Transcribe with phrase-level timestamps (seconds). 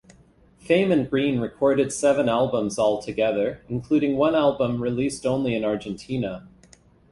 [0.57, 6.47] Fame and Greene recorded seven albums altogether, including one album released only in Argentina.